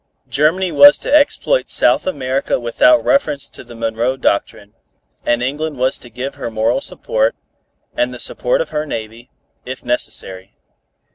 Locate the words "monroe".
3.75-4.17